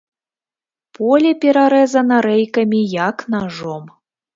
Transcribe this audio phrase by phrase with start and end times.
[1.01, 3.83] Поле перарэзана рэйкамі, як нажом.